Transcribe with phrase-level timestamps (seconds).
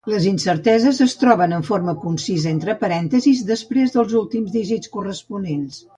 [0.11, 5.83] Les incerteses es troben en forma concisa entre parèntesis després dels últims dígits corresponents.